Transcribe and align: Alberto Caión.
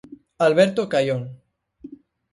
Alberto 0.47 0.81
Caión. 0.93 1.21